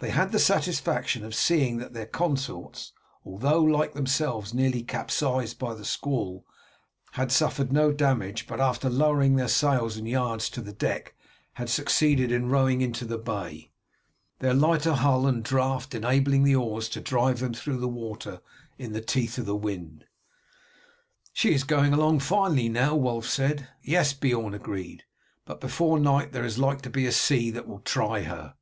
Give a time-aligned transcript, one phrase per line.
[0.00, 2.92] They had had the satisfaction of seeing that their consorts,
[3.24, 6.44] although like themselves nearly capsized by the squall,
[7.12, 11.14] had suffered no damage, but after lowering their sails and yards to the deck,
[11.54, 13.70] had succeeded in rowing into the bay,
[14.40, 18.42] their lighter hull and draught enabling the oars to drive them through the water
[18.76, 20.04] in the teeth of the wind.
[21.32, 23.66] "She is going along finely now," Wulf said.
[23.82, 25.04] "Yes," Beorn agreed;
[25.46, 28.56] "but before night there is like to be a sea that will try her."